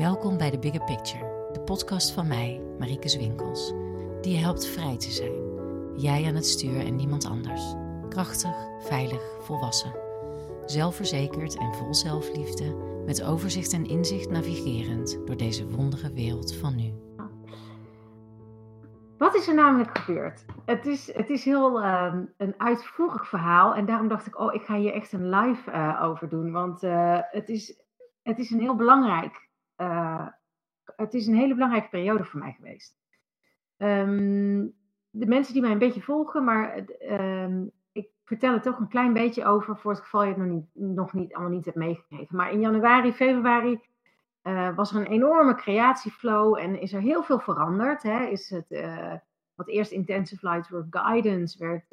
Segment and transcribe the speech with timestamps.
[0.00, 3.72] Welkom bij de Bigger Picture, de podcast van mij, Marieke Zwinkels,
[4.20, 5.32] die je helpt vrij te zijn.
[5.96, 7.74] Jij aan het stuur en niemand anders.
[8.08, 9.94] Krachtig, veilig, volwassen.
[10.66, 12.76] Zelfverzekerd en vol zelfliefde,
[13.06, 16.92] met overzicht en inzicht navigerend door deze wondere wereld van nu.
[19.18, 20.44] Wat is er namelijk gebeurd?
[20.64, 24.62] Het is, het is heel ehm, een uitvoerig verhaal en daarom dacht ik, oh, ik
[24.62, 27.82] ga hier echt een live uh, over doen, want uh, het, is,
[28.22, 29.48] het is een heel belangrijk
[29.80, 30.26] uh,
[30.96, 32.98] het is een hele belangrijke periode voor mij geweest.
[33.76, 34.72] Um,
[35.10, 39.12] de mensen die mij een beetje volgen, maar um, ik vertel er toch een klein
[39.12, 42.36] beetje over voor het geval je het nog niet, nog niet allemaal niet hebt meegekregen.
[42.36, 43.80] Maar in januari, februari
[44.42, 48.02] uh, was er een enorme creatieflow en is er heel veel veranderd.
[48.02, 48.24] Hè?
[48.24, 49.14] Is het, uh,
[49.54, 51.84] wat eerst Intensive Lightwork Guidance werd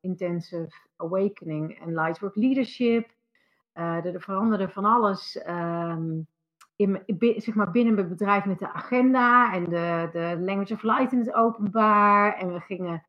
[0.00, 3.10] Intensive Awakening en Lightwork Leadership.
[3.72, 5.44] er, er veranderde van alles.
[5.48, 6.26] Um,
[6.78, 7.02] in,
[7.36, 11.18] zeg maar binnen mijn bedrijf met de agenda en de, de Language of Light in
[11.18, 12.36] het openbaar.
[12.36, 13.06] En we gingen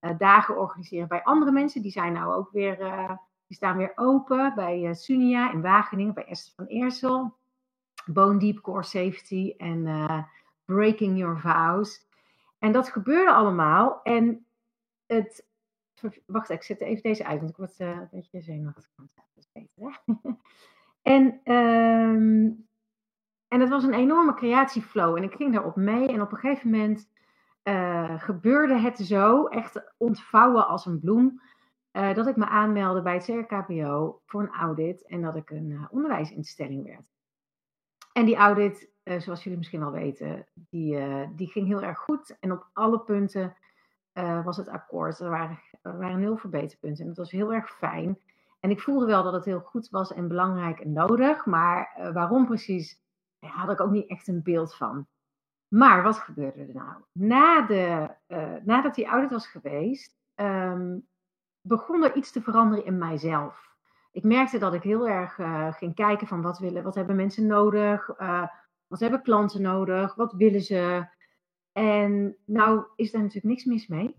[0.00, 1.82] uh, dagen organiseren bij andere mensen.
[1.82, 3.10] Die zijn nou ook weer, uh,
[3.46, 7.36] die staan weer open bij uh, Sunia in Wageningen, bij Esther van Eersel.
[8.06, 9.84] Bone Deep Core Safety en
[10.64, 12.06] Breaking Your Vows.
[12.58, 14.02] En dat gebeurde allemaal.
[14.02, 14.46] En
[15.06, 15.48] het.
[16.26, 18.90] Wacht, ik zet even deze uit, want ik word een beetje zenuwachtig.
[18.96, 20.02] Dat is beter,
[21.02, 22.68] en um,
[23.50, 26.08] en het was een enorme creatieflow en ik ging daarop mee.
[26.08, 27.08] En op een gegeven moment
[27.64, 31.40] uh, gebeurde het zo, echt ontvouwen als een bloem,
[31.92, 35.70] uh, dat ik me aanmeldde bij het CRKPO voor een audit en dat ik een
[35.70, 37.08] uh, onderwijsinstelling werd.
[38.12, 40.98] En die audit, zoals jullie misschien wel weten, die,
[41.36, 42.36] die ging heel erg goed.
[42.40, 43.56] En op alle punten
[44.44, 45.20] was het akkoord.
[45.20, 48.18] Er waren, er waren nul verbeterpunten en dat was heel erg fijn.
[48.60, 51.46] En ik voelde wel dat het heel goed was en belangrijk en nodig.
[51.46, 53.00] Maar waarom precies
[53.40, 55.06] daar had ik ook niet echt een beeld van.
[55.68, 57.02] Maar wat gebeurde er nou?
[57.12, 61.08] Na de, uh, nadat die audit was geweest, um,
[61.60, 63.68] begon er iets te veranderen in mijzelf.
[64.12, 67.46] Ik merkte dat ik heel erg uh, ging kijken van wat, willen, wat hebben mensen
[67.46, 68.46] nodig, uh,
[68.86, 71.08] wat hebben klanten nodig, wat willen ze.
[71.72, 74.16] En nou is daar natuurlijk niks mis mee.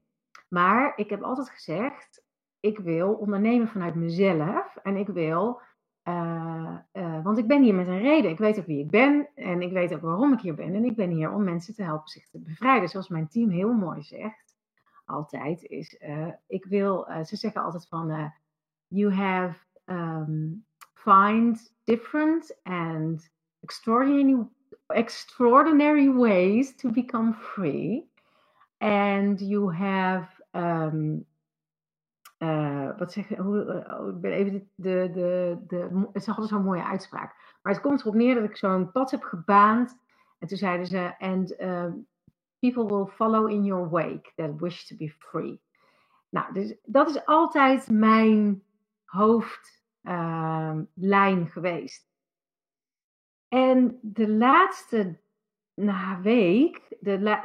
[0.47, 2.23] Maar ik heb altijd gezegd,
[2.59, 5.61] ik wil ondernemen vanuit mezelf en ik wil
[6.03, 8.31] uh, uh, want ik ben hier met een reden.
[8.31, 10.75] Ik weet ook wie ik ben en ik weet ook waarom ik hier ben.
[10.75, 12.89] En ik ben hier om mensen te helpen zich te bevrijden.
[12.89, 14.55] Zoals mijn team heel mooi zegt,
[15.05, 18.31] altijd, is uh, ik wil, ze zeggen altijd van,
[18.87, 23.29] you have um, find different and
[23.61, 24.47] extraordinary,
[24.87, 28.09] extraordinary ways to become free.
[28.77, 31.25] And you have um,
[32.41, 36.63] uh, wat zeg hoe, uh, ik ben even de, de, de, het is altijd zo'n
[36.63, 37.35] mooie uitspraak.
[37.61, 39.99] Maar het komt erop neer dat ik zo'n pad heb gebaand.
[40.39, 41.85] En toen zeiden ze, and uh,
[42.59, 45.61] people will follow in your wake that wish to be free.
[46.29, 48.63] Nou, dus dat is altijd mijn
[49.05, 52.09] hoofdlijn geweest.
[53.47, 55.19] En de laatste
[55.73, 56.97] nou, week,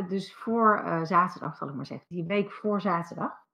[0.09, 3.46] dus voor zaterdag zal ik maar zeggen, die week voor zaterdag,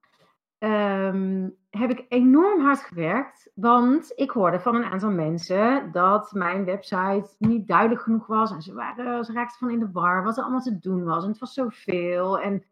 [0.63, 3.51] um, heb ik enorm hard gewerkt.
[3.55, 8.51] Want ik hoorde van een aantal mensen dat mijn website niet duidelijk genoeg was.
[8.51, 11.23] En ze, waren, ze raakten van in de war wat er allemaal te doen was.
[11.23, 12.39] En het was zoveel.
[12.39, 12.63] En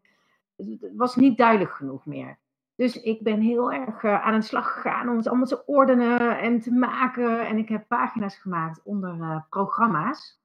[0.56, 2.40] het was niet duidelijk genoeg meer.
[2.76, 6.40] Dus ik ben heel erg uh, aan de slag gegaan om het allemaal te ordenen
[6.40, 7.48] en te maken.
[7.48, 10.42] En ik heb pagina's gemaakt onder uh, programma's.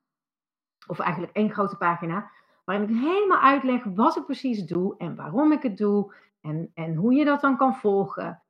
[0.86, 2.30] Of eigenlijk één grote pagina.
[2.64, 6.14] Waarin ik helemaal uitleg wat ik precies doe en waarom ik het doe.
[6.46, 8.42] En, en hoe je dat dan kan volgen.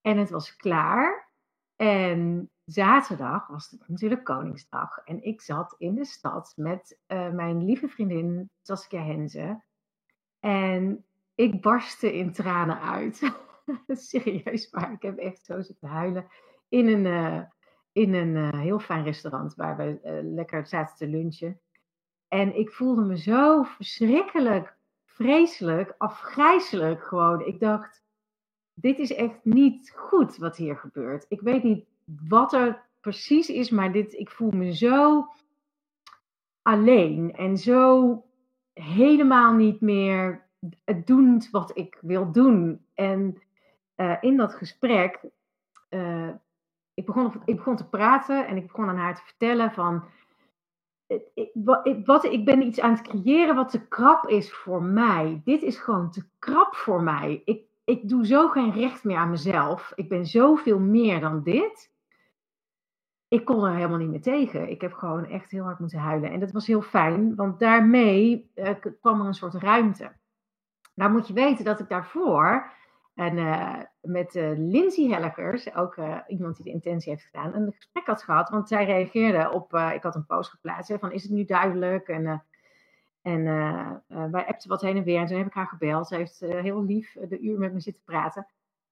[0.00, 1.30] En het was klaar.
[1.76, 4.98] En zaterdag was het natuurlijk Koningsdag.
[4.98, 9.62] En ik zat in de stad met uh, mijn lieve vriendin Saskia Henze.
[10.40, 11.04] En
[11.34, 13.32] ik barstte in tranen uit.
[13.88, 16.26] Serieus, maar ik heb echt zo zitten huilen.
[16.68, 17.42] In een, uh,
[17.92, 21.60] in een uh, heel fijn restaurant waar we lekker zaten te lunchen.
[22.28, 24.76] En ik voelde me zo verschrikkelijk
[25.14, 27.46] vreselijk, afgrijzelijk gewoon.
[27.46, 28.02] Ik dacht,
[28.74, 31.26] dit is echt niet goed wat hier gebeurt.
[31.28, 31.86] Ik weet niet
[32.28, 35.28] wat er precies is, maar dit, ik voel me zo
[36.62, 38.22] alleen en zo
[38.72, 40.46] helemaal niet meer
[40.84, 42.86] het doen wat ik wil doen.
[42.94, 43.42] En
[43.96, 45.20] uh, in dat gesprek,
[45.90, 46.30] uh,
[46.94, 50.04] ik, begon, ik begon te praten en ik begon aan haar te vertellen van
[52.04, 55.40] wat, ik ben iets aan het creëren wat te krap is voor mij.
[55.44, 57.42] Dit is gewoon te krap voor mij.
[57.44, 59.92] Ik, ik doe zo geen recht meer aan mezelf.
[59.94, 61.92] Ik ben zoveel meer dan dit.
[63.28, 64.70] ik kon er helemaal niet meer tegen.
[64.70, 66.30] Ik heb gewoon echt heel hard moeten huilen.
[66.30, 68.70] En dat was heel fijn, want daarmee uh,
[69.00, 70.12] kwam er een soort ruimte.
[70.94, 72.72] Nou moet je weten dat ik daarvoor
[73.14, 75.96] en uh, met uh, Lindsay Helligers, ook
[76.26, 78.48] iemand die de intentie heeft gedaan, een gesprek had gehad.
[78.48, 82.08] Want zij reageerde op, ik had een post geplaatst hè, van is het nu duidelijk?
[82.08, 82.44] En,
[83.22, 83.44] en
[84.30, 85.20] wij appten wat heen en weer.
[85.20, 86.08] En toen heb ik haar gebeld.
[86.08, 88.46] Ze heeft heel lief de uur met me zitten praten.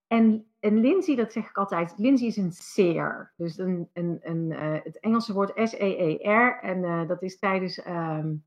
[0.06, 3.32] En, en Lindsay, dat zeg ik altijd, Lindsay is een seer.
[3.36, 4.52] Dus een, een, een,
[4.82, 6.58] het Engelse woord S-E-E-R.
[6.60, 8.44] En dat is tijdens um,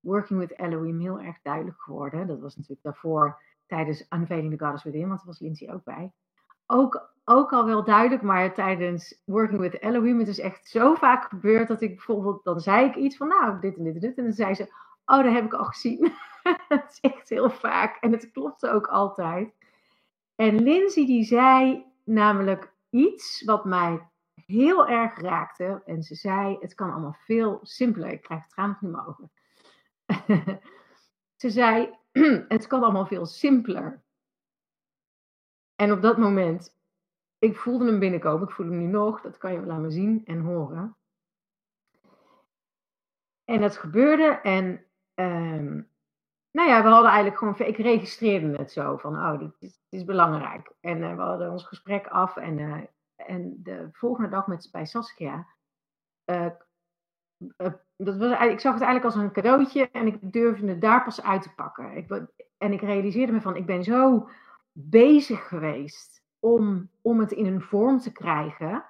[0.00, 2.26] Working with Elohim heel erg duidelijk geworden.
[2.26, 6.12] Dat was natuurlijk daarvoor tijdens Unveiling the Goddess Within, want daar was Lindsay ook bij.
[6.66, 11.24] Ook, ook al wel duidelijk, maar tijdens Working with Elohim, het is echt zo vaak
[11.24, 14.18] gebeurd dat ik bijvoorbeeld, dan zei ik iets van, nou, dit en dit en dit.
[14.18, 14.62] En dan zei ze,
[15.04, 16.12] oh, dat heb ik al gezien.
[16.68, 17.96] dat is echt heel vaak.
[18.00, 19.54] En het klopte ook altijd.
[20.34, 24.08] En Lindsay die zei namelijk iets wat mij
[24.46, 25.82] heel erg raakte.
[25.84, 28.10] En ze zei, het kan allemaal veel simpeler.
[28.10, 29.30] Ik krijg tranen in mijn ogen.
[31.42, 31.98] ze zei,
[32.48, 34.02] het kan allemaal veel simpeler.
[35.74, 36.78] En op dat moment,
[37.38, 38.48] ik voelde hem binnenkomen.
[38.48, 39.20] Ik voel hem nu nog.
[39.20, 40.96] Dat kan je wel zien en horen.
[43.44, 44.40] En dat gebeurde.
[44.42, 44.84] En
[45.14, 45.90] um,
[46.50, 50.72] nou ja, we hadden eigenlijk gewoon, ik registreerde het zo van, oh, dit is, belangrijk.
[50.80, 52.82] En uh, we hadden ons gesprek af en, uh,
[53.16, 55.46] en de volgende dag met, bij Saskia,
[56.24, 56.46] uh,
[57.96, 61.22] dat was, ik zag het eigenlijk als een cadeautje en ik durfde het daar pas
[61.22, 61.96] uit te pakken.
[61.96, 62.22] Ik,
[62.58, 64.28] en ik realiseerde me van, ik ben zo
[64.72, 68.84] bezig geweest om, om het in een vorm te krijgen.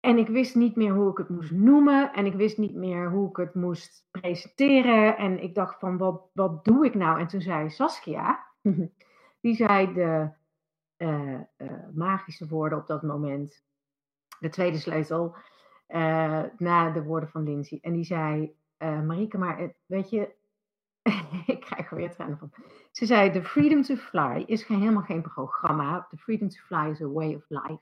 [0.00, 2.12] En ik wist niet meer hoe ik het moest noemen.
[2.12, 5.16] En ik wist niet meer hoe ik het moest presenteren.
[5.16, 7.20] En ik dacht van, wat, wat doe ik nou?
[7.20, 8.46] En toen zei Saskia,
[9.40, 10.30] die zei de
[10.96, 13.62] uh, uh, magische woorden op dat moment.
[14.38, 15.36] De tweede sleutel.
[15.94, 17.78] Uh, na de woorden van Lindsay.
[17.82, 20.34] En die zei, Marieke, maar weet je,
[21.46, 22.52] ik krijg er weer tranen van.
[22.92, 26.06] Ze zei, the freedom to fly is geen, helemaal geen programma.
[26.10, 27.80] The freedom to fly is a way of life.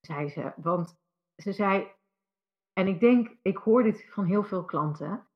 [0.00, 0.96] Zei ze, want
[1.36, 1.86] ze zei,
[2.72, 5.26] en ik denk, ik hoor dit van heel veel klanten,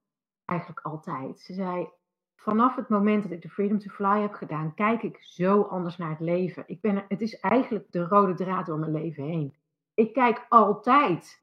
[0.44, 1.40] eigenlijk altijd.
[1.40, 1.88] Ze zei,
[2.36, 5.96] vanaf het moment dat ik de Freedom to Fly heb gedaan, kijk ik zo anders
[5.96, 6.64] naar het leven.
[6.66, 9.54] Ik ben, het is eigenlijk de rode draad door mijn leven heen.
[9.94, 11.41] Ik kijk altijd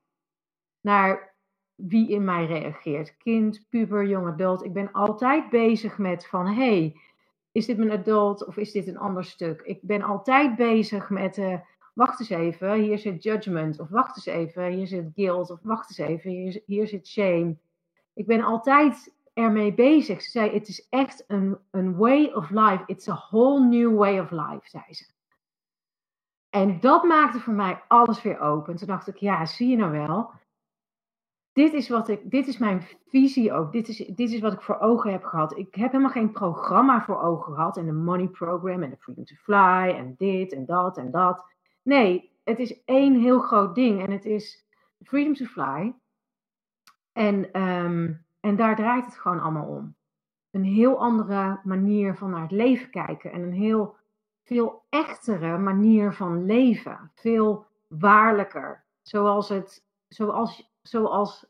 [0.82, 1.36] naar
[1.76, 3.18] wie in mij reageert.
[3.18, 4.64] Kind, puber, jong adult.
[4.64, 6.96] Ik ben altijd bezig met van, hey,
[7.52, 9.62] is dit mijn adult of is dit een ander stuk?
[9.62, 11.60] Ik ben altijd bezig met, uh,
[11.94, 13.80] wacht eens even, hier zit judgment.
[13.80, 15.52] Of wacht eens even, hier zit guilt.
[15.52, 17.58] Of wacht eens even, hier, hier zit shame.
[18.14, 20.22] Ik ben altijd ermee bezig.
[20.22, 22.84] Ze zei, het is echt een, een way of life.
[22.86, 25.06] It's a whole new way of life, zei ze.
[26.50, 28.76] En dat maakte voor mij alles weer open.
[28.76, 30.32] Toen dacht ik, ja, zie je nou wel.
[31.54, 33.72] Dit is, wat ik, dit is mijn visie ook.
[33.72, 35.58] Dit is, dit is wat ik voor ogen heb gehad.
[35.58, 37.78] Ik heb helemaal geen programma voor ogen gehad.
[37.78, 41.46] En een money program en de freedom to fly en dit en dat en dat.
[41.82, 44.66] Nee, het is één heel groot ding en het is
[45.04, 45.94] freedom to fly.
[47.12, 49.96] En, um, en daar draait het gewoon allemaal om.
[50.52, 53.96] Een heel andere manier van naar het leven kijken en een heel
[54.44, 57.12] veel echtere manier van leven.
[57.16, 58.84] Veel waarlijker.
[59.02, 61.46] Zoals, het, zoals, zoals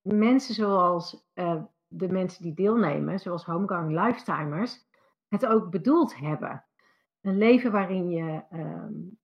[0.00, 4.86] mensen zoals uh, de mensen die deelnemen, zoals homegoing lifetimers,
[5.28, 6.64] het ook bedoeld hebben.
[7.20, 9.18] Een leven waarin je um,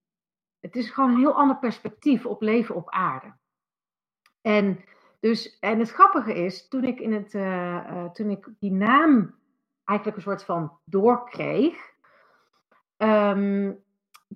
[0.60, 3.36] het is gewoon een heel ander perspectief op leven op aarde.
[4.40, 4.84] En,
[5.20, 7.42] dus, en het grappige is, toen ik, in het, uh,
[7.90, 9.34] uh, toen ik die naam
[9.84, 11.92] eigenlijk een soort van doorkreeg,
[12.96, 13.84] um,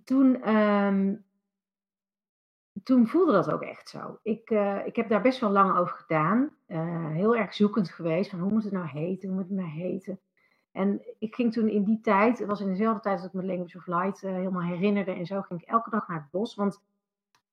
[0.04, 1.24] toen, um,
[2.84, 4.18] toen voelde dat ook echt zo.
[4.22, 6.50] Ik, uh, ik heb daar best wel lang over gedaan.
[7.12, 10.20] heel erg zoekend geweest van hoe moet het nou heten, hoe moet het nou heten.
[10.72, 13.44] En ik ging toen in die tijd, het was in dezelfde tijd dat ik me
[13.44, 16.54] Language of Light uh, helemaal herinnerde en zo, ging ik elke dag naar het bos.
[16.54, 16.82] Want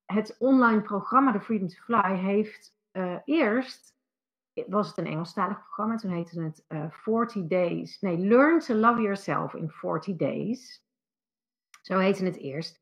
[0.06, 2.78] het online programma The Freedom to Fly heeft
[3.26, 3.98] eerst,
[4.68, 8.00] was het een Engelstalig programma, toen heette het uh, eh, 40 Days.
[8.02, 10.84] Nee, Learn to Love Yourself in 40 Days.
[11.82, 12.80] Zo heette het eerst.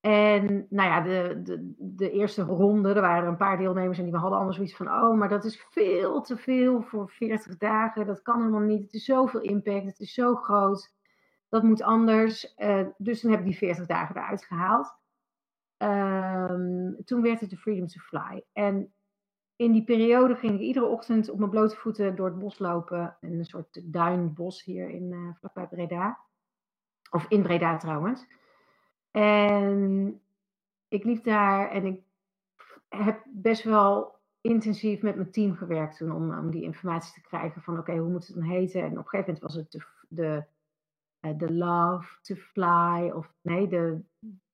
[0.00, 4.04] En nou ja, de, de, de eerste ronde, er waren er een paar deelnemers en
[4.04, 8.06] die hadden allemaal zoiets van: oh, maar dat is veel te veel voor 40 dagen.
[8.06, 8.82] Dat kan helemaal niet.
[8.82, 9.84] Het is zoveel impact.
[9.84, 10.94] Het is zo groot.
[11.48, 12.54] Dat moet anders.
[12.58, 14.98] Uh, dus toen heb ik die 40 dagen eruit gehaald.
[15.82, 18.44] Um, toen werd het de Freedom to Fly.
[18.52, 18.92] En
[19.56, 23.16] in die periode ging ik iedere ochtend op mijn blote voeten door het bos lopen.
[23.20, 26.18] In een soort duinbos hier in, uh, vlakbij Breda.
[27.10, 28.26] Of in Breda trouwens.
[29.10, 30.20] En
[30.88, 32.00] ik liep daar en ik
[32.88, 37.62] heb best wel intensief met mijn team gewerkt toen om, om die informatie te krijgen
[37.62, 38.82] van oké, hoe moet het dan heten?
[38.82, 39.70] En op een gegeven moment was het
[40.08, 40.44] de,
[41.20, 44.00] de, the love to fly of nee, de,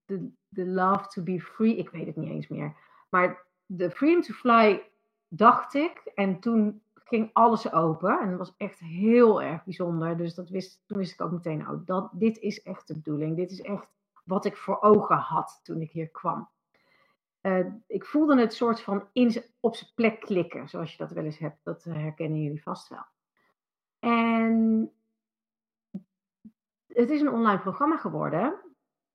[0.05, 1.77] de, de love to be free.
[1.77, 2.77] Ik weet het niet eens meer.
[3.09, 4.83] Maar de freedom to fly
[5.29, 10.17] dacht ik en toen ging alles open en dat was echt heel erg bijzonder.
[10.17, 13.37] Dus dat wist, toen wist ik ook meteen, oh, dat, dit is echt de bedoeling.
[13.37, 13.87] Dit is echt
[14.27, 16.51] wat ik voor ogen had toen ik hier kwam.
[17.43, 21.25] Uh, ik voelde het soort van in, op zijn plek klikken, zoals je dat wel
[21.25, 21.65] eens hebt.
[21.65, 23.05] Dat herkennen jullie vast wel.
[23.99, 24.93] En
[26.87, 28.61] het is een online programma geworden.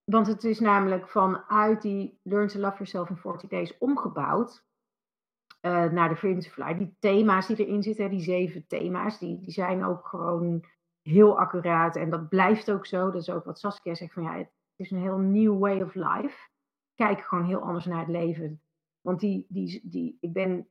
[0.04, 4.66] Want het is namelijk vanuit die Learn to Love Yourself in 40 Days omgebouwd.
[5.62, 6.78] Uh, naar de Freedom Fly.
[6.78, 10.66] Die thema's die erin zitten, die zeven thema's, die, die zijn ook gewoon
[11.02, 11.96] heel accuraat.
[11.96, 13.12] En dat blijft ook zo.
[13.12, 14.50] Dat is ook wat Saskia zegt van ja,
[14.82, 16.50] is een heel nieuw way of life
[16.96, 18.62] kijk gewoon heel anders naar het leven.
[19.02, 20.68] Want die, die, die, ik ben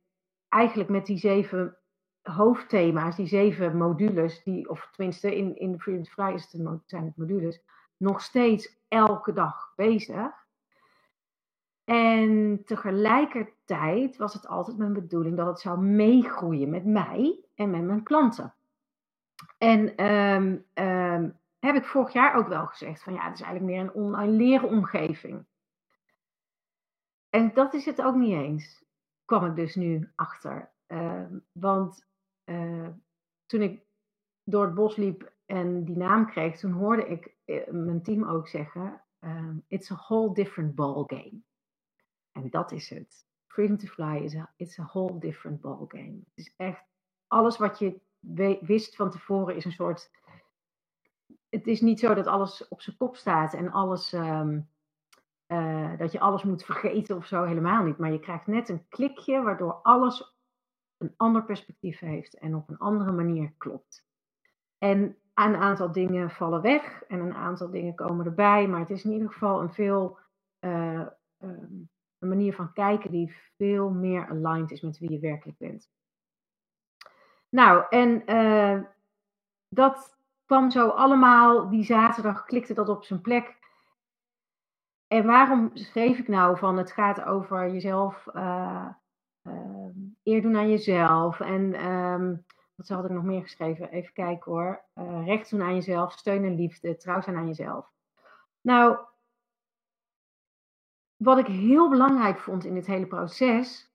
[0.48, 1.76] eigenlijk met die zeven
[2.22, 6.38] hoofdthema's, die zeven modules, die, of tenminste in, in de Freedom Fly
[6.86, 7.60] zijn het modules,
[7.96, 10.32] nog steeds elke dag bezig.
[11.84, 17.82] En tegelijkertijd was het altijd mijn bedoeling dat het zou meegroeien met mij en met
[17.82, 18.54] mijn klanten.
[19.58, 20.66] En um,
[21.60, 24.32] heb ik vorig jaar ook wel gezegd van ja, het is eigenlijk meer een online
[24.32, 25.46] leeromgeving.
[27.28, 28.84] En dat is het ook niet eens,
[29.24, 30.72] kwam ik dus nu achter.
[30.86, 32.06] Uh, want
[32.44, 32.88] uh,
[33.46, 33.82] toen ik
[34.44, 38.48] door het bos liep en die naam kreeg, toen hoorde ik uh, mijn team ook
[38.48, 41.40] zeggen: um, It's a whole different ball game.
[42.32, 43.26] En dat is het.
[43.46, 46.20] Freedom to Fly is a, it's a whole different ball game.
[46.34, 46.84] Het is echt
[47.26, 48.00] alles wat je
[48.60, 50.10] wist van tevoren is een soort.
[51.50, 54.12] Het is niet zo dat alles op zijn kop staat en alles.
[54.12, 54.68] Um,
[55.52, 57.98] uh, dat je alles moet vergeten of zo, helemaal niet.
[57.98, 60.34] Maar je krijgt net een klikje waardoor alles
[60.96, 64.06] een ander perspectief heeft en op een andere manier klopt.
[64.78, 69.04] En een aantal dingen vallen weg en een aantal dingen komen erbij, maar het is
[69.04, 70.18] in ieder geval een veel
[70.60, 71.06] uh,
[71.38, 71.88] um,
[72.18, 75.90] een manier van kijken die veel meer aligned is met wie je werkelijk bent.
[77.48, 78.82] Nou, en uh,
[79.68, 80.18] dat
[80.50, 83.58] kwam zo allemaal, die zaterdag klikte dat op zijn plek.
[85.06, 88.88] En waarom schreef ik nou van het gaat over jezelf uh,
[89.42, 89.88] uh,
[90.22, 93.90] eer doen aan jezelf en um, wat had ik nog meer geschreven?
[93.90, 94.84] Even kijken hoor.
[94.94, 97.92] Uh, recht doen aan jezelf, steun en liefde, trouw zijn aan jezelf.
[98.60, 98.98] Nou,
[101.16, 103.92] wat ik heel belangrijk vond in dit hele proces,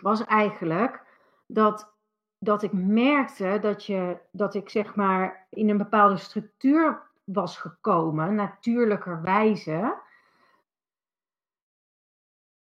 [0.00, 1.04] was eigenlijk
[1.46, 1.97] dat,
[2.38, 8.34] dat ik merkte dat, je, dat ik zeg maar in een bepaalde structuur was gekomen,
[8.34, 10.06] natuurlijkerwijze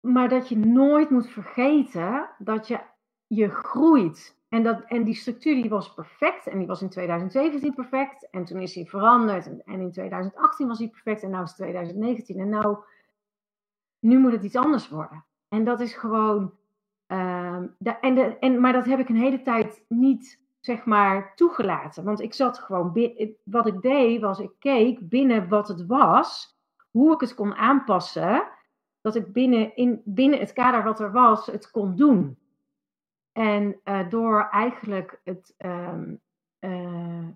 [0.05, 2.79] maar dat je nooit moet vergeten dat je,
[3.27, 4.37] je groeit.
[4.49, 6.47] En, dat, en die structuur die was perfect.
[6.47, 8.29] En die was in 2017 perfect.
[8.29, 9.63] En toen is die veranderd.
[9.63, 11.23] En, in 2018 was die perfect.
[11.23, 12.39] En nu is het 2019.
[12.39, 12.77] En nou,
[13.99, 15.25] nu moet het iets anders worden.
[15.47, 16.53] En dat is gewoon.
[17.07, 17.55] Uh,
[18.01, 22.03] en de, en, maar dat heb ik een hele tijd niet, zeg maar, toegelaten.
[22.03, 23.13] Want ik zat gewoon.
[23.43, 26.57] Wat ik deed, was ik keek binnen wat het was.
[26.91, 28.47] Hoe ik het kon aanpassen
[29.05, 32.37] dat ik binnen, in, binnen het kader wat er was, het kon doen.
[33.31, 36.21] En uh, door eigenlijk het, um,
[36.59, 37.27] uh,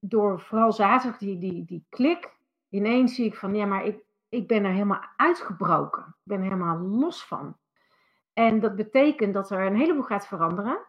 [0.00, 2.36] door vooral zaterdag die, die, die klik,
[2.68, 6.02] ineens zie ik van, ja, maar ik, ik ben er helemaal uitgebroken.
[6.02, 7.56] Ik ben er helemaal los van.
[8.32, 10.86] En dat betekent dat er een heleboel gaat veranderen.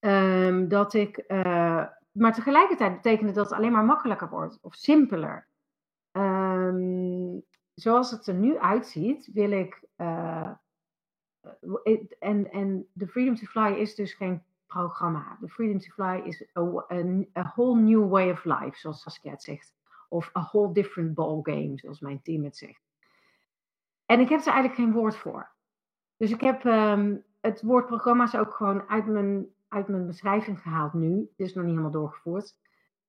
[0.00, 4.74] Um, dat ik, uh, maar tegelijkertijd betekent het dat het alleen maar makkelijker wordt of
[4.74, 5.48] simpeler.
[6.12, 9.84] Um, zoals het er nu uitziet, wil ik.
[9.96, 10.50] Uh,
[12.18, 15.36] en, en de Freedom to Fly is dus geen programma.
[15.40, 16.86] De Freedom to Fly is a,
[17.38, 19.74] a, whole new way of life, zoals Saskia het zegt.
[20.08, 22.82] Of a whole different ball game, zoals mijn team het zegt.
[24.06, 25.55] En ik heb er eigenlijk geen woord voor.
[26.16, 30.92] Dus ik heb um, het woord programma's ook gewoon uit mijn, uit mijn beschrijving gehaald
[30.92, 31.18] nu.
[31.18, 32.58] Het is nog niet helemaal doorgevoerd.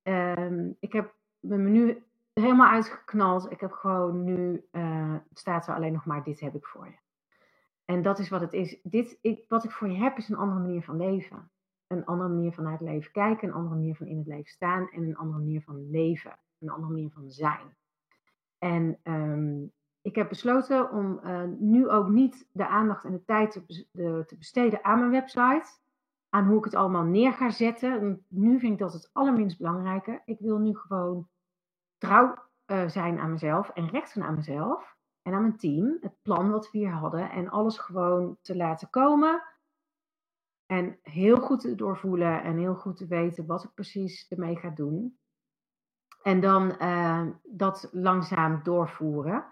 [0.02, 3.50] Um, ik heb mijn menu helemaal uitgeknald.
[3.50, 6.96] Ik heb gewoon nu, uh, staat er alleen nog maar, dit heb ik voor je.
[7.84, 8.80] En dat is wat het is.
[8.82, 11.50] Dit, ik, wat ik voor je heb is een andere manier van leven.
[11.86, 14.50] Een andere manier van naar het leven kijken, een andere manier van in het leven
[14.50, 16.38] staan en een andere manier van leven.
[16.58, 17.76] Een andere manier van zijn.
[18.58, 23.52] En um, ik heb besloten om uh, nu ook niet de aandacht en de tijd
[23.52, 23.86] te,
[24.26, 25.66] te, besteden aan mijn website.
[26.28, 28.24] Aan hoe ik het allemaal neer ga zetten.
[28.28, 30.22] Nu vind ik dat het allerminst belangrijke.
[30.24, 31.28] Ik wil nu gewoon
[31.98, 32.34] trouw
[32.66, 34.96] uh, zijn aan mezelf en recht aan mezelf.
[35.22, 38.90] en aan mijn team het plan wat we hier hadden en alles gewoon te laten
[38.90, 39.42] komen.
[40.66, 44.70] En heel goed te doorvoelen en heel goed te weten wat ik precies ermee ga
[44.70, 45.18] doen.
[46.22, 49.44] En dan uh, dat langzaam doorvoeren.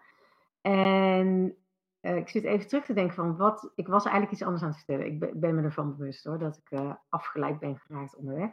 [0.67, 1.57] En
[2.01, 3.73] uh, ik zit even terug te denken van wat.
[3.75, 5.07] Ik was eigenlijk iets anders aan het vertellen.
[5.07, 8.51] Ik ben, me ervan bewust hoor, dat ik uh, afgeleid ben geraakt onderweg.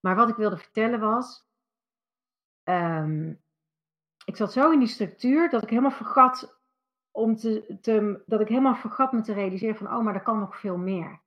[0.00, 1.48] Maar wat ik wilde vertellen was.
[2.64, 3.42] Um,
[4.24, 6.60] ik zat zo in die structuur dat ik helemaal vergat
[7.10, 10.38] om te, te, dat ik helemaal vergat me te realiseren van, oh, maar er kan
[10.38, 11.22] nog veel meer.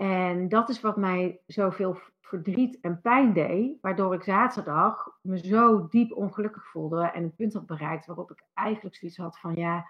[0.00, 5.88] En dat is wat mij zoveel verdriet en pijn deed, waardoor ik zaterdag me zo
[5.88, 9.88] diep ongelukkig voelde en een punt had bereikt waarop ik eigenlijk zoiets had van, ja,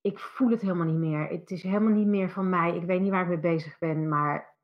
[0.00, 1.28] ik voel het helemaal niet meer.
[1.28, 2.76] Het is helemaal niet meer van mij.
[2.76, 4.56] Ik weet niet waar ik mee bezig ben, maar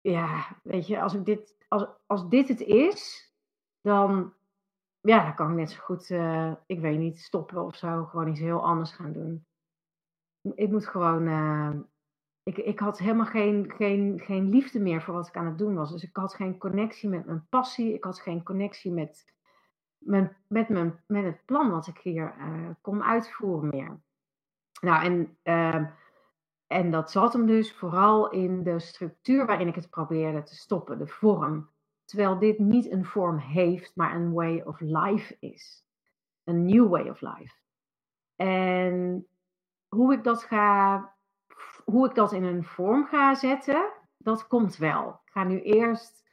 [0.00, 3.32] ja, weet je, als, ik dit, als, als dit het is,
[3.80, 4.34] dan,
[5.00, 8.04] ja, dan kan ik net zo goed, uh, ik weet niet, stoppen of zo.
[8.04, 9.46] Gewoon iets heel anders gaan doen.
[10.54, 11.70] Ik moet gewoon, uh,
[12.44, 15.74] ik, ik had helemaal geen, geen, geen liefde meer voor wat ik aan het doen
[15.74, 15.90] was.
[15.92, 17.94] Dus ik had geen connectie met mijn passie.
[17.94, 19.32] Ik had geen connectie met,
[19.98, 24.00] mijn, met, mijn, met het plan wat ik hier uh, kon uitvoeren meer.
[24.80, 25.88] Nou, en, uh,
[26.66, 30.98] en dat zat hem dus vooral in de structuur waarin ik het probeerde te stoppen,
[30.98, 31.72] de vorm.
[32.04, 35.84] Terwijl dit niet een vorm heeft, maar een way of life is.
[36.44, 37.54] Een new way of life.
[38.36, 39.26] En
[39.88, 41.13] hoe ik dat ga,
[41.84, 45.20] hoe ik dat in een vorm ga zetten, dat komt wel.
[45.24, 46.24] Ik ga nu eerst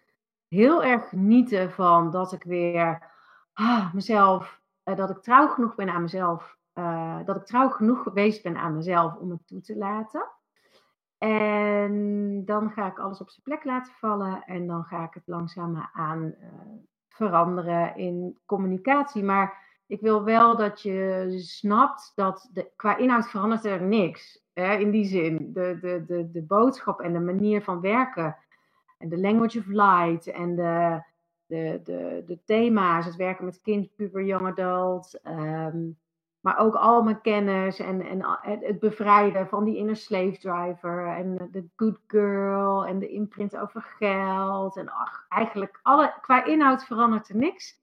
[0.48, 3.12] heel erg genieten van dat ik weer
[3.54, 8.04] ah, mezelf, uh, dat ik trouw genoeg ben aan mezelf, uh, dat ik trouw genoeg
[8.04, 10.28] geweest ben aan mezelf om het toe te laten.
[11.18, 15.28] En dan ga ik alles op zijn plek laten vallen en dan ga ik het
[15.28, 16.48] langzaam aan uh,
[17.10, 19.24] veranderen in communicatie.
[19.24, 24.44] Maar ik wil wel dat je snapt dat de, qua inhoud verandert er niks.
[24.54, 28.38] Hè, in die zin, de, de, de, de boodschap en de manier van werken
[28.98, 31.04] en de language of light en de,
[31.46, 35.98] de, de, de thema's, het werken met kind, puber, young adult, um,
[36.40, 41.50] maar ook al mijn kennis en, en het bevrijden van die inner slave driver en
[41.52, 44.78] de good girl en de imprint over geld.
[44.78, 47.80] En ach, eigenlijk alle, qua inhoud verandert er niks.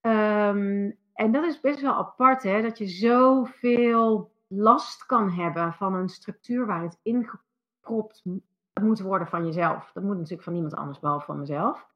[0.00, 5.94] Um, en dat is best wel apart, hè, dat je zoveel last kan hebben van
[5.94, 8.22] een structuur waar het ingepropt
[8.80, 9.90] moet worden van jezelf.
[9.92, 11.86] Dat moet natuurlijk van niemand anders behalve van mezelf.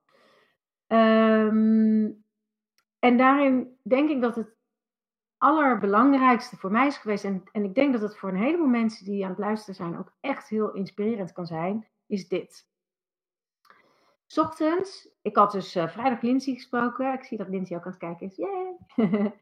[0.87, 2.25] Um,
[2.99, 4.57] en daarin denk ik dat het
[5.37, 9.05] allerbelangrijkste voor mij is geweest, en, en ik denk dat het voor een heleboel mensen
[9.05, 12.71] die aan het luisteren zijn ook echt heel inspirerend kan zijn, is dit.
[14.39, 17.13] Ochtends, ik had dus uh, vrijdag Lindsay gesproken.
[17.13, 18.37] Ik zie dat Lindsay ook aan het kijken is.
[18.37, 19.33] Yeah.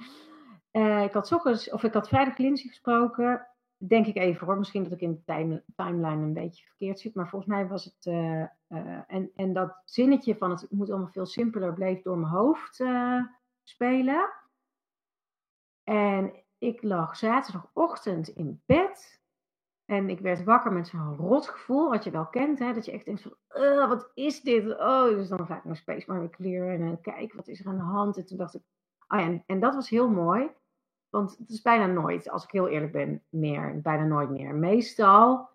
[0.98, 3.46] uh, ik had ochtends, of ik had vrijdag Lindsay gesproken.
[3.76, 7.14] Denk ik even hoor, misschien dat ik in de time, timeline een beetje verkeerd zit.
[7.14, 8.06] Maar volgens mij was het.
[8.06, 8.46] Uh,
[9.06, 12.84] en, en dat zinnetje van het moet allemaal veel simpeler bleef door mijn hoofd
[13.62, 14.30] spelen.
[15.84, 19.19] En ik lag zaterdagochtend in bed.
[19.90, 22.58] En ik werd wakker met zo'n rotgevoel, wat je wel kent.
[22.58, 22.72] Hè?
[22.72, 23.32] Dat je echt denkt van,
[23.88, 24.78] wat is dit?
[24.78, 27.66] Oh, dus dan ga ik naar Space Marine kleren en dan kijk, wat is er
[27.66, 28.16] aan de hand?
[28.16, 28.62] En toen dacht ik,
[29.08, 30.50] ja, en, en dat was heel mooi.
[31.08, 33.80] Want het is bijna nooit, als ik heel eerlijk ben, meer.
[33.80, 34.54] Bijna nooit meer.
[34.54, 35.48] Meestal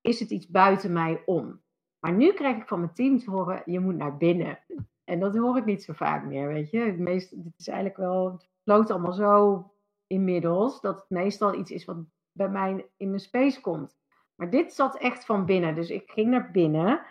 [0.00, 1.60] is het iets buiten mij om.
[1.98, 4.58] Maar nu krijg ik van mijn team te horen, je moet naar binnen.
[5.04, 6.78] En dat hoor ik niet zo vaak meer, weet je.
[6.78, 9.66] Het meest, dit is eigenlijk wel, loopt allemaal zo
[10.06, 11.96] inmiddels dat het meestal iets is wat
[12.38, 13.96] bij mij in mijn space komt.
[14.34, 15.74] Maar dit zat echt van binnen.
[15.74, 17.06] Dus ik ging naar binnen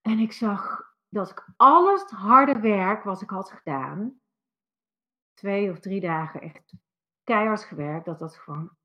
[0.00, 4.20] en ik zag dat ik alles het harde werk wat ik had gedaan,
[5.34, 6.72] twee of drie dagen echt
[7.22, 8.76] keihard gewerkt, dat dat gewoon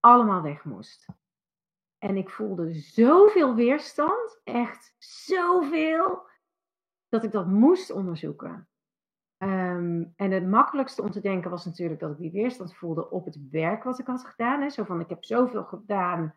[0.00, 1.06] allemaal weg moest.
[1.98, 6.28] En ik voelde zoveel weerstand, echt zoveel,
[7.08, 8.69] dat ik dat moest onderzoeken.
[9.42, 13.24] Um, en het makkelijkste om te denken was natuurlijk dat ik die weerstand voelde op
[13.24, 14.60] het werk wat ik had gedaan.
[14.60, 14.70] Hè.
[14.70, 16.34] Zo van, ik heb zoveel gedaan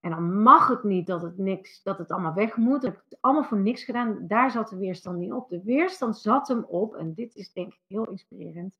[0.00, 2.84] en dan mag het niet dat het, niks, dat het allemaal weg moet.
[2.84, 4.26] Ik heb het allemaal voor niks gedaan.
[4.26, 5.48] Daar zat de weerstand niet op.
[5.48, 8.78] De weerstand zat hem op, en dit is denk ik heel inspirerend,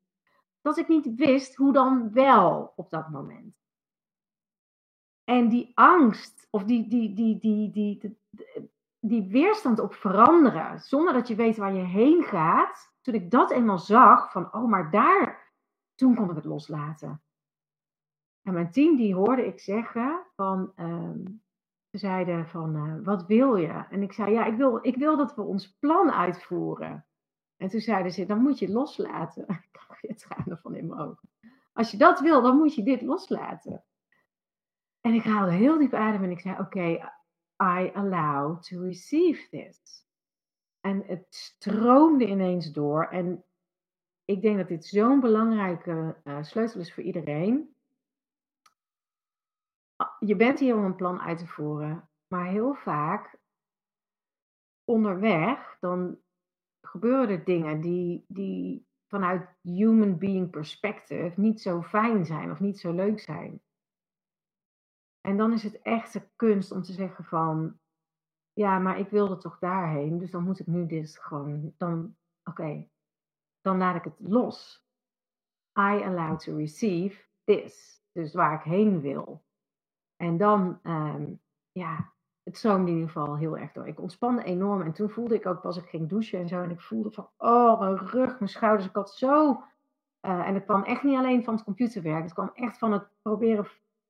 [0.60, 3.56] dat ik niet wist hoe dan wel op dat moment.
[5.24, 10.80] En die angst, of die, die, die, die, die, die, die, die weerstand op veranderen,
[10.80, 14.68] zonder dat je weet waar je heen gaat, toen ik dat eenmaal zag, van oh,
[14.68, 15.52] maar daar,
[15.94, 17.22] toen kon ik het loslaten.
[18.42, 20.72] En mijn team, die hoorde ik zeggen van,
[21.90, 23.84] ze zeiden van, uh, wat wil je?
[23.90, 27.06] En ik zei, ja, ik wil, ik wil dat we ons plan uitvoeren.
[27.56, 29.42] En toen zeiden ze, dan moet je het loslaten.
[29.48, 31.28] Ik krijg je tranen van in mijn ogen.
[31.72, 33.84] Als je dat wil, dan moet je dit loslaten.
[35.00, 37.12] En ik haalde heel diep adem en ik zei, oké,
[37.62, 40.06] I allow to receive this.
[40.88, 43.04] En het stroomde ineens door.
[43.04, 43.44] En
[44.24, 47.74] ik denk dat dit zo'n belangrijke uh, sleutel is voor iedereen.
[50.18, 53.38] Je bent hier om een plan uit te voeren, maar heel vaak
[54.84, 56.18] onderweg, dan
[56.80, 62.78] gebeuren er dingen die, die vanuit human being perspective niet zo fijn zijn of niet
[62.78, 63.60] zo leuk zijn.
[65.20, 67.78] En dan is het echt de kunst om te zeggen van,
[68.58, 72.88] ja, maar ik wilde toch daarheen, dus dan moet ik nu dit gewoon, dan, oké,
[73.60, 74.86] dan laat ik het los.
[75.78, 79.44] I allow to receive this, dus waar ik heen wil.
[80.16, 81.40] En dan, um,
[81.72, 83.86] ja, het stroomde in ieder geval heel erg door.
[83.86, 86.62] Ik ontspande enorm en toen voelde ik ook pas ik ging douchen en zo.
[86.62, 88.88] En ik voelde van, oh, mijn rug, mijn schouders.
[88.88, 89.50] Ik had zo.
[90.22, 92.22] Uh, en het kwam echt niet alleen van het computerwerk.
[92.22, 93.66] Het kwam echt van het proberen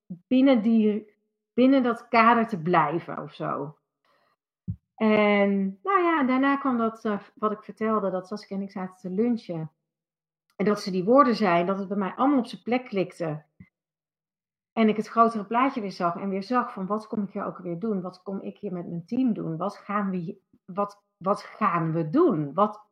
[0.06, 1.12] binnen, die,
[1.52, 3.77] binnen dat kader te blijven of zo.
[4.98, 8.96] En nou ja, daarna kwam dat, uh, wat ik vertelde, dat Saskia en ik zaten
[8.96, 9.72] te lunchen.
[10.56, 13.44] En dat ze die woorden zei, dat het bij mij allemaal op zijn plek klikte.
[14.72, 17.44] En ik het grotere plaatje weer zag en weer zag van wat kom ik hier
[17.44, 18.00] ook weer doen?
[18.00, 19.56] Wat kom ik hier met mijn team doen?
[19.56, 22.54] Wat gaan we, wat, wat gaan we doen?
[22.54, 22.86] Wat,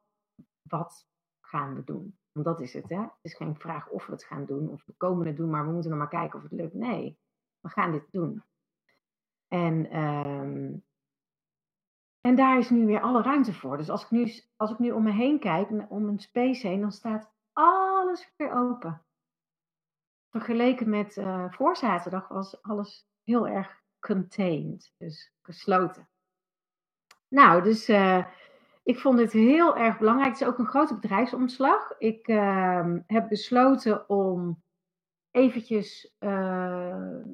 [0.62, 1.08] wat
[1.40, 2.18] gaan we doen?
[2.32, 3.00] Want dat is het, hè?
[3.00, 5.66] Het is geen vraag of we het gaan doen of we komen het doen, maar
[5.66, 6.74] we moeten nog maar kijken of het lukt.
[6.74, 7.18] Nee,
[7.60, 8.42] we gaan dit doen.
[9.48, 10.84] En, um,
[12.26, 13.76] en daar is nu weer alle ruimte voor.
[13.76, 16.80] Dus als ik nu, als ik nu om me heen kijk, om een space heen,
[16.80, 19.06] dan staat alles weer open
[20.36, 26.08] vergeleken met uh, voor zaterdag was alles heel erg contained, dus gesloten.
[27.28, 28.26] Nou, dus uh,
[28.82, 30.32] ik vond dit heel erg belangrijk.
[30.32, 31.98] Het is ook een grote bedrijfsomslag.
[31.98, 34.62] Ik uh, heb besloten om
[35.30, 37.24] eventjes, uh,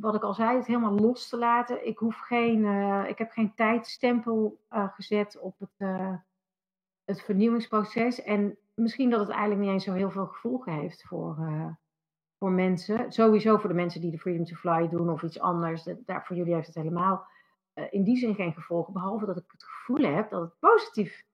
[0.00, 1.86] wat ik al zei, het helemaal los te laten.
[1.86, 2.64] Ik, hoef geen,
[3.06, 5.88] ik heb geen tijdstempel gezet op het,
[7.04, 8.22] het vernieuwingsproces.
[8.22, 11.36] En misschien dat het eigenlijk niet eens zo heel veel gevolgen heeft voor,
[12.38, 13.12] voor mensen.
[13.12, 15.88] Sowieso voor de mensen die de Freedom to Fly doen of iets anders.
[16.04, 17.26] Daar, voor jullie heeft het helemaal
[17.90, 18.92] in die zin geen gevolgen.
[18.92, 21.24] Behalve dat ik het gevoel heb dat het positief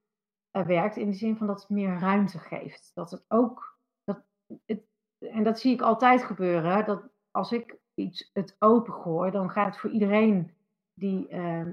[0.51, 0.96] werkt.
[0.96, 2.90] In de zin van dat het meer ruimte geeft.
[2.94, 3.79] Dat het ook.
[4.05, 4.22] Dat
[4.64, 4.83] het,
[5.18, 6.87] en dat zie ik altijd gebeuren.
[6.87, 10.54] Dat als ik iets het open gooi, dan gaat het voor iedereen
[10.94, 11.66] die uh,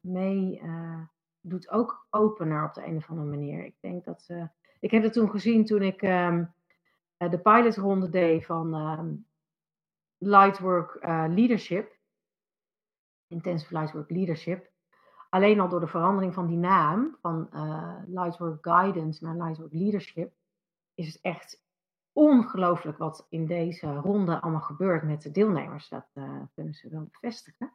[0.00, 0.62] mee
[1.40, 3.64] doet ook opener op de een of andere manier.
[3.64, 4.28] Ik denk dat.
[4.80, 6.02] ik heb het toen gezien toen ik.
[6.02, 6.44] Ehm,
[7.18, 9.24] uh, de pilotronde deed van
[10.18, 10.98] Lightwork
[11.28, 11.96] Leadership.
[13.26, 14.70] Intensive Lightwork Leadership.
[15.28, 17.48] Alleen al door de verandering van die naam, van
[18.06, 20.32] Lightwork Guidance naar Lightwork Leadership,
[20.94, 21.67] is het echt
[22.18, 25.88] ongelooflijk wat in deze ronde allemaal gebeurt met de deelnemers.
[25.88, 26.06] Dat
[26.54, 27.72] kunnen ze wel bevestigen.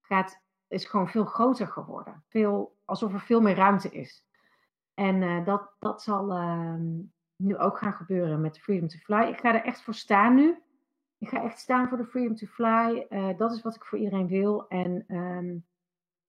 [0.00, 2.24] Het is gewoon veel groter geworden.
[2.28, 4.24] Veel, alsof er veel meer ruimte is.
[4.94, 6.98] En dat, dat zal ehm,
[7.36, 9.22] nu ook gaan gebeuren met Freedom to Fly.
[9.22, 10.62] Ik ga er echt voor staan nu.
[11.18, 13.06] Ik ga echt staan voor de Freedom to Fly.
[13.08, 14.68] Uh, dat is wat ik voor iedereen wil.
[14.68, 15.66] En um,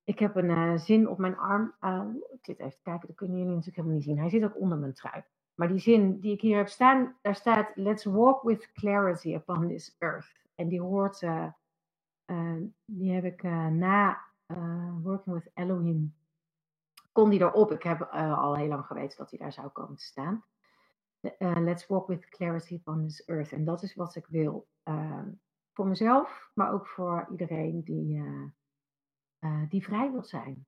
[0.03, 1.75] ik heb een zin op mijn arm.
[1.81, 2.03] Uh,
[2.33, 4.19] ik zit even kijken, dat kunnen jullie natuurlijk helemaal niet zien.
[4.19, 5.23] Hij zit ook onder mijn trui.
[5.57, 9.67] Maar die zin die ik hier heb staan, daar staat: Let's walk with clarity upon
[9.67, 10.45] this earth.
[10.55, 11.19] En die hoort,
[12.85, 14.21] die heb ik na
[15.01, 16.15] Working with Elohim.
[17.11, 17.71] Kon die erop?
[17.71, 20.43] Ik heb al heel lang geweten dat hij daar zou komen te staan.
[21.39, 23.51] Let's walk with clarity upon this earth.
[23.51, 24.67] En dat is wat ik wil.
[25.73, 28.23] Voor mezelf, maar ook voor iedereen die,
[29.69, 30.65] die vrij wil zijn.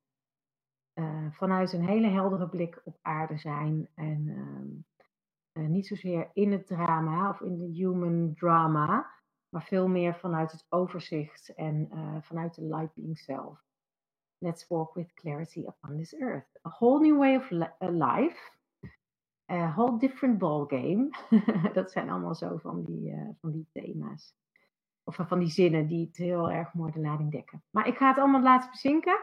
[1.32, 3.90] Vanuit een hele heldere blik op aarde zijn.
[3.96, 4.28] En
[5.54, 9.18] ehm, niet zozeer in het drama of in de human drama.
[9.50, 11.90] Maar veel meer vanuit het overzicht en
[12.22, 13.64] vanuit de light being self.
[14.38, 16.60] Let's walk with clarity upon this earth.
[16.68, 18.60] A whole new way of life
[19.52, 21.10] uh, whole different ball game.
[21.74, 24.36] dat zijn allemaal zo van die, van die thema's.
[25.04, 27.64] Of van die zinnen die het heel erg mooi de lading dekken.
[27.70, 29.20] Maar ik ga het allemaal laten bezinken.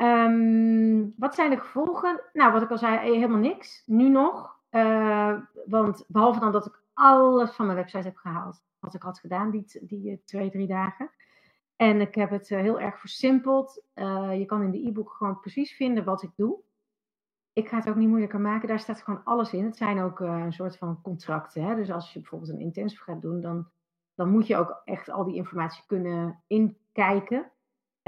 [0.00, 2.20] Um, wat zijn de gevolgen?
[2.32, 3.82] Nou, wat ik al zei, eh, helemaal niks.
[3.86, 4.56] Nu nog.
[4.70, 8.62] Uh, want behalve dan dat ik alles van mijn website heb gehaald.
[8.78, 11.10] Wat ik had gedaan die, die twee, drie dagen.
[11.76, 13.82] En ik heb het heel erg versimpeld.
[14.34, 16.62] Je kan in de e-book gewoon precies vinden wat ik doe
[17.58, 18.68] ik ga het ook niet moeilijker maken.
[18.68, 19.64] Daar staat gewoon alles in.
[19.64, 21.62] Het zijn ook een soort van contracten.
[21.62, 21.74] Hè?
[21.74, 23.70] Dus als je bijvoorbeeld een intensive gaat doen, dan,
[24.14, 27.50] dan moet je ook echt al die informatie kunnen inkijken.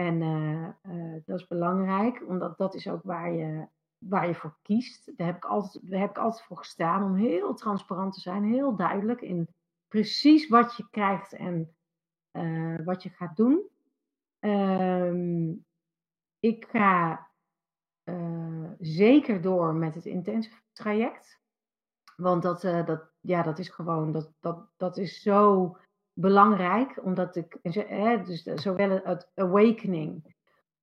[0.01, 4.59] En uh, uh, dat is belangrijk, omdat dat is ook waar je waar je voor
[4.63, 5.17] kiest.
[5.17, 8.45] Daar heb, ik altijd, daar heb ik altijd voor gestaan om heel transparant te zijn,
[8.45, 9.49] heel duidelijk in
[9.89, 11.75] precies wat je krijgt en
[12.33, 13.69] uh, wat je gaat doen.
[14.41, 15.65] Um,
[16.39, 17.29] ik ga
[18.79, 21.41] zeker door met het intensive traject.
[22.17, 25.77] Want dat, dat, ja, dat is gewoon, dat, dat, dat is zo
[26.21, 27.05] belangrijk.
[27.05, 30.35] Omdat ik, hè, dus zowel het awakening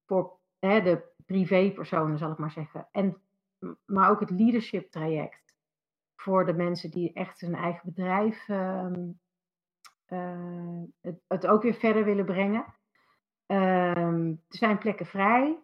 [0.06, 2.88] voor de privépersonen, zal ik maar zeggen.
[2.91, 3.17] En,
[3.86, 5.56] maar ook het leadership traject.
[6.15, 8.88] Voor de mensen die echt hun eigen bedrijf uh,
[10.08, 12.65] uh, het, het, ook weer verder willen brengen.
[13.45, 15.60] Um, er zijn plekken vrij.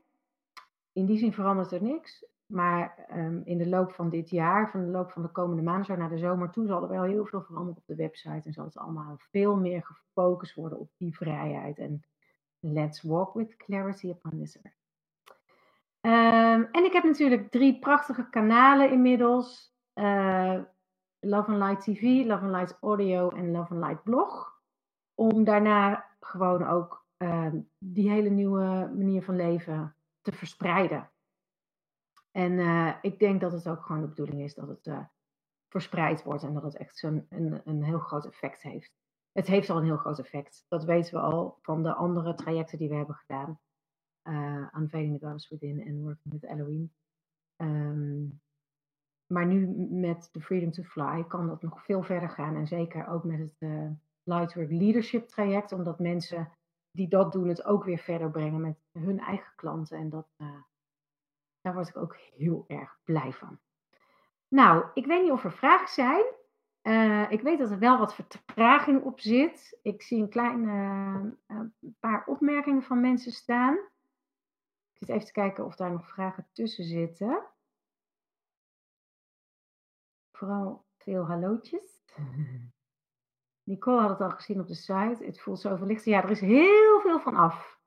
[0.92, 2.26] In die zin verandert er niks.
[2.54, 5.86] Maar um, in de loop van dit jaar, van de loop van de komende maanden,
[5.86, 8.42] zo naar de zomer toe, zal er wel heel veel veranderen op de website.
[8.44, 11.78] En zal het allemaal veel meer gefocust worden op die vrijheid.
[11.78, 12.06] En
[12.60, 14.82] let's walk with clarity upon this earth.
[16.06, 19.76] Um, en ik heb natuurlijk drie prachtige kanalen inmiddels.
[19.94, 20.60] Uh,
[21.20, 24.62] Love and Light TV, Love and Light Audio en Love and Light Blog.
[25.13, 31.12] Om daarna gewoon ook uh, die hele nieuwe manier van leven te verspreiden.
[32.36, 35.06] En uh, ik denk dat het ook gewoon de bedoeling is dat het uh,
[35.69, 38.93] verspreid wordt en dat het echt zo'n een, een heel groot effect heeft.
[39.32, 40.65] Het heeft al een heel groot effect.
[40.67, 43.60] Dat weten we al van de andere trajecten die we hebben gedaan.
[44.24, 46.93] Uh, Unveiling the Within en Working with Elohim.
[47.58, 48.41] Um,
[49.34, 52.56] maar nu met de Freedom to Fly kan dat nog veel verder gaan.
[52.56, 53.89] En zeker ook met het uh,
[54.24, 55.72] Lightwork Leadership traject.
[55.72, 56.52] Omdat mensen
[56.91, 59.98] die dat doen het ook weer verder brengen met hun eigen klanten.
[59.98, 60.28] En dat,
[61.63, 63.60] daar word ik ook heel erg blij van.
[64.47, 66.26] Nou, ik weet niet of er vragen zijn.
[66.82, 69.80] Uh, ik weet dat er wel wat vertraging op zit.
[69.82, 71.60] Ik zie een klein uh,
[71.99, 73.73] paar opmerkingen van mensen staan.
[74.93, 77.43] Ik zit even te kijken of daar nog vragen tussen zitten.
[80.32, 82.04] Vooral veel hallootjes.
[83.63, 85.26] Nicole had het al gezien op de site.
[85.26, 86.06] Het voelt zo verlicht.
[86.06, 87.80] Ja, er is heel veel van af.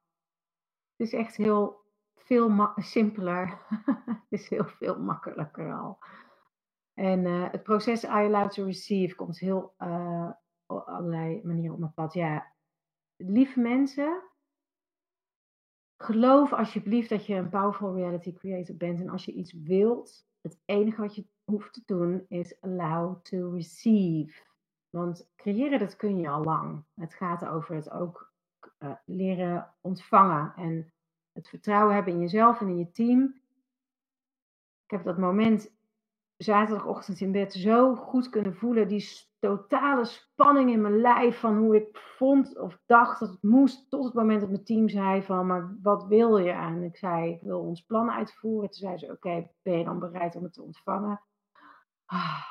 [0.96, 1.85] Het is echt heel
[2.26, 3.58] veel simpeler.
[4.06, 5.98] het is heel veel makkelijker al.
[6.94, 9.74] En uh, het proces I allow to receive komt heel
[10.66, 12.14] op allerlei manieren op mijn pad.
[12.14, 12.52] Ja,
[13.16, 14.22] lieve mensen,
[15.96, 19.00] geloof alsjeblieft dat je een powerful reality creator bent.
[19.00, 23.50] En als je iets wilt, het enige wat je hoeft te doen is allow to
[23.50, 24.44] receive.
[24.90, 26.84] Want creëren, dat kun je al lang.
[26.94, 28.34] Het gaat over het ook
[28.78, 30.92] uh, leren ontvangen en
[31.36, 33.22] het vertrouwen hebben in jezelf en in je team.
[34.84, 35.74] Ik heb dat moment
[36.36, 38.88] zaterdagochtend in bed zo goed kunnen voelen.
[38.88, 43.90] Die totale spanning in mijn lijf van hoe ik vond of dacht dat het moest.
[43.90, 46.50] Tot het moment dat mijn team zei van, maar wat wil je?
[46.50, 48.70] En ik zei, ik wil ons plan uitvoeren.
[48.70, 51.22] Toen zei ze, oké, ben je dan bereid om het te ontvangen?
[52.04, 52.44] Ah,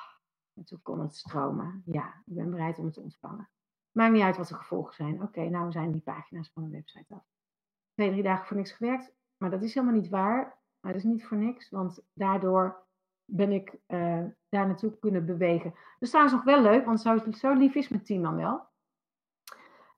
[0.53, 1.81] en toen kon het stromen.
[1.85, 3.49] Ja, ik ben bereid om het te ontvangen.
[3.91, 5.21] Maakt niet uit wat de gevolgen zijn.
[5.21, 7.34] Oké, nou zijn die pagina's van de website af.
[7.95, 9.13] Twee, drie dagen voor niks gewerkt.
[9.37, 10.57] Maar dat is helemaal niet waar.
[10.79, 11.69] Maar dat is niet voor niks.
[11.69, 12.83] Want daardoor
[13.25, 15.73] ben ik uh, daar naartoe kunnen bewegen.
[15.99, 18.61] Dus trouwens nog wel leuk, want zo, zo lief is mijn team dan wel.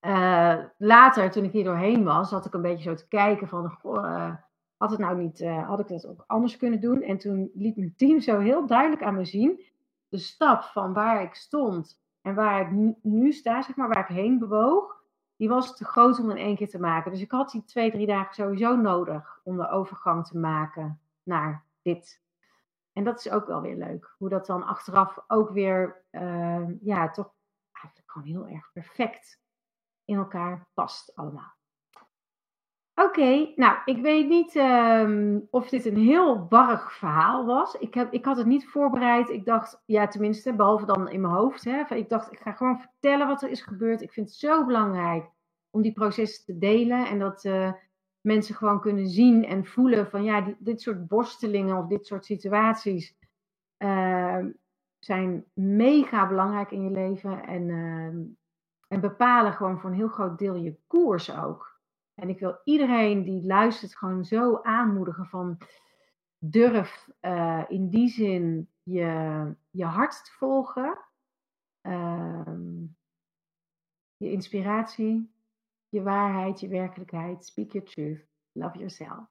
[0.01, 3.77] Uh, later, toen ik hier doorheen was, zat ik een beetje zo te kijken van,
[3.83, 4.35] uh,
[4.77, 7.01] had het nou niet, had ik dat ook anders kunnen doen?
[7.01, 9.61] En toen liet mijn team zo heel duidelijk aan me zien,
[10.09, 14.15] de stap van waar ik stond en waar ik nu sta, zeg maar, waar ik
[14.15, 14.96] heen bewoog,
[15.37, 17.11] die was te groot om in één keer te maken.
[17.11, 21.65] Dus ik had die twee, drie dagen sowieso nodig om de overgang te maken naar
[21.81, 22.25] dit
[22.97, 24.15] en dat is ook wel weer leuk.
[24.17, 27.33] Hoe dat dan achteraf ook weer, uh, ja, toch
[27.71, 29.41] eigenlijk gewoon heel erg perfect
[30.05, 31.56] in elkaar past allemaal.
[33.01, 37.75] Oké, nou, ik weet niet um, of dit een heel warrig verhaal was.
[37.75, 39.29] Ik, heb, ik had het niet voorbereid.
[39.29, 41.63] Ik dacht, ja, tenminste, behalve dan in mijn hoofd.
[41.63, 44.01] Hè, ik dacht, ik ga gewoon vertellen wat er is gebeurd.
[44.01, 45.29] Ik vind het zo belangrijk
[45.69, 47.07] om die processen te delen.
[47.07, 47.71] En dat, uh,
[48.21, 53.17] mensen gewoon kunnen zien en voelen van ja, dit soort borstelingen of dit soort situaties
[53.77, 54.45] uh,
[54.99, 58.05] zijn mega belangrijk in je leven en, uh,
[58.87, 61.76] en bepalen gewoon voor een heel groot deel je koers ook.
[62.19, 65.57] En ik wil iedereen die luistert gewoon zo aanmoedigen van
[66.37, 70.99] durf uh, in die zin je, je hart te volgen,
[71.81, 72.85] ehm,
[74.17, 75.31] je inspiratie,
[75.89, 77.45] je waarheid, je werkelijkheid.
[77.45, 78.25] Speak your truth.
[78.51, 79.25] Love yourself.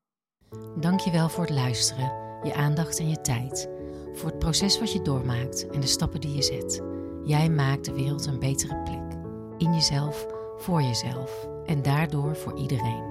[0.81, 2.07] Dankjewel voor het luisteren,
[2.43, 3.71] je aandacht en je tijd.
[4.13, 6.83] Voor het proces wat je doormaakt en de stappen die je zet.
[7.25, 9.13] Jij maakt de wereld een betere plek.
[9.59, 13.05] In jezelf, voor jezelf en daardoor voor iedereen.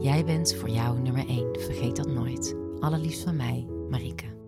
[0.00, 2.56] Jij bent voor jou nummer 1, vergeet dat nooit.
[2.80, 4.41] Allerliefst van mij, Marieke.